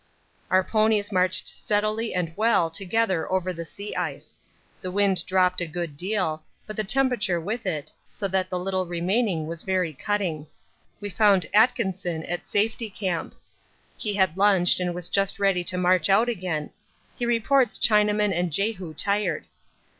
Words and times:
Our 0.49 0.63
ponies 0.63 1.11
marched 1.11 1.47
steadily 1.47 2.11
and 2.15 2.35
well 2.35 2.71
together 2.71 3.31
over 3.31 3.53
the 3.53 3.65
sea 3.65 3.95
ice. 3.95 4.39
The 4.81 4.89
wind 4.89 5.23
dropped 5.27 5.61
a 5.61 5.67
good 5.67 5.95
deal, 5.95 6.43
but 6.65 6.75
the 6.75 6.83
temperature 6.83 7.39
with 7.39 7.67
it, 7.67 7.93
so 8.09 8.27
that 8.29 8.49
the 8.49 8.57
little 8.57 8.87
remaining 8.87 9.45
was 9.45 9.61
very 9.61 9.93
cutting. 9.93 10.47
We 10.99 11.11
found 11.11 11.45
Atkinson 11.53 12.23
at 12.25 12.47
Safety 12.47 12.89
Camp. 12.89 13.35
He 13.95 14.15
had 14.15 14.37
lunched 14.37 14.79
and 14.79 14.95
was 14.95 15.07
just 15.07 15.37
ready 15.37 15.63
to 15.65 15.77
march 15.77 16.09
out 16.09 16.27
again; 16.29 16.71
he 17.15 17.27
reports 17.27 17.77
Chinaman 17.77 18.33
and 18.33 18.51
Jehu 18.51 18.95
tired. 18.95 19.45